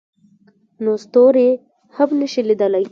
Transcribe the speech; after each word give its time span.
نو 0.83 0.91
ستوري 1.05 1.49
هم 1.95 2.09
نه 2.19 2.27
شي 2.31 2.41
لیدلی. 2.49 2.79